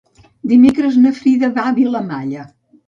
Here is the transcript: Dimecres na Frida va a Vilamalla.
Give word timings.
Dimecres 0.53 0.97
na 1.03 1.13
Frida 1.21 1.53
va 1.59 1.69
a 1.69 1.79
Vilamalla. 1.81 2.51